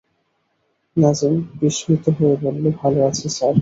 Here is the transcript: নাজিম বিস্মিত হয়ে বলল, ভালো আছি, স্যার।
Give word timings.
নাজিম 0.97 1.33
বিস্মিত 1.59 2.05
হয়ে 2.17 2.35
বলল, 2.43 2.63
ভালো 2.81 2.99
আছি, 3.09 3.27
স্যার। 3.29 3.55